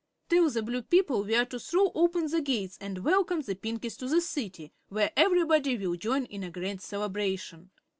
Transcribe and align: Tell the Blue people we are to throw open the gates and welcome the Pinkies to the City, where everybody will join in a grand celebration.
Tell 0.29 0.49
the 0.49 0.63
Blue 0.63 0.81
people 0.81 1.21
we 1.25 1.35
are 1.35 1.45
to 1.45 1.59
throw 1.59 1.91
open 1.93 2.25
the 2.25 2.41
gates 2.41 2.75
and 2.81 3.03
welcome 3.03 3.41
the 3.41 3.53
Pinkies 3.53 3.99
to 3.99 4.07
the 4.07 4.19
City, 4.19 4.73
where 4.89 5.11
everybody 5.15 5.77
will 5.77 5.95
join 5.95 6.25
in 6.25 6.43
a 6.43 6.49
grand 6.49 6.81
celebration. 6.81 7.69